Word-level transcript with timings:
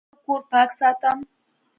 زه 0.03 0.07
خپل 0.09 0.15
کور 0.25 0.41
پاک 0.51 0.69
ساتم. 0.79 1.19